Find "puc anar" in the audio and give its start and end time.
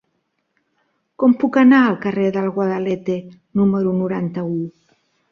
1.43-1.81